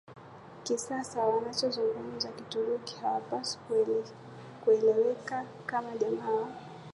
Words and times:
kisasa 0.63 1.19
wanaozungumza 1.25 2.31
Kituruki 2.31 2.95
hawapaswi 2.95 4.03
kueleweka 4.63 5.45
kama 5.65 5.95
jamaa 5.97 6.29
wa 6.31 6.47